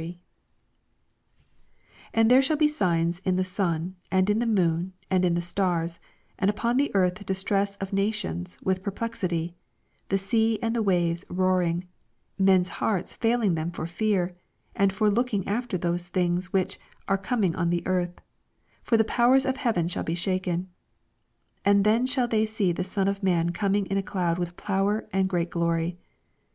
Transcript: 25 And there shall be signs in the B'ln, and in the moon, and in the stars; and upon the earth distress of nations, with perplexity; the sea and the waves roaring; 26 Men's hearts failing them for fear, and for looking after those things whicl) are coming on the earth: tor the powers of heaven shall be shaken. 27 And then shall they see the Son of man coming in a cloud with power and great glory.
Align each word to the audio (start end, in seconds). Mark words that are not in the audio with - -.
25 0.00 0.20
And 2.14 2.30
there 2.30 2.40
shall 2.40 2.56
be 2.56 2.66
signs 2.66 3.18
in 3.18 3.36
the 3.36 3.42
B'ln, 3.42 3.92
and 4.10 4.30
in 4.30 4.38
the 4.38 4.46
moon, 4.46 4.94
and 5.10 5.26
in 5.26 5.34
the 5.34 5.42
stars; 5.42 6.00
and 6.38 6.48
upon 6.48 6.78
the 6.78 6.90
earth 6.94 7.26
distress 7.26 7.76
of 7.76 7.92
nations, 7.92 8.56
with 8.62 8.82
perplexity; 8.82 9.56
the 10.08 10.16
sea 10.16 10.58
and 10.62 10.74
the 10.74 10.80
waves 10.82 11.26
roaring; 11.28 11.80
26 12.38 12.44
Men's 12.46 12.68
hearts 12.80 13.14
failing 13.14 13.56
them 13.56 13.70
for 13.70 13.86
fear, 13.86 14.34
and 14.74 14.90
for 14.90 15.10
looking 15.10 15.46
after 15.46 15.76
those 15.76 16.08
things 16.08 16.48
whicl) 16.48 16.78
are 17.06 17.18
coming 17.18 17.54
on 17.54 17.68
the 17.68 17.86
earth: 17.86 18.22
tor 18.86 18.96
the 18.96 19.04
powers 19.04 19.44
of 19.44 19.58
heaven 19.58 19.86
shall 19.86 20.02
be 20.02 20.14
shaken. 20.14 20.70
27 21.64 21.64
And 21.76 21.84
then 21.84 22.06
shall 22.06 22.26
they 22.26 22.46
see 22.46 22.72
the 22.72 22.84
Son 22.84 23.06
of 23.06 23.22
man 23.22 23.50
coming 23.50 23.84
in 23.84 23.98
a 23.98 24.02
cloud 24.02 24.38
with 24.38 24.56
power 24.56 25.06
and 25.12 25.28
great 25.28 25.50
glory. 25.50 25.98